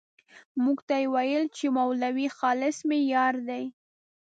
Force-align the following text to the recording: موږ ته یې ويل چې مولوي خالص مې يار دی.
موږ 0.63 0.77
ته 0.87 0.95
یې 1.01 1.07
ويل 1.13 1.43
چې 1.57 1.65
مولوي 1.77 2.27
خالص 2.37 2.77
مې 2.87 2.99
يار 3.13 3.35
دی. 3.49 3.63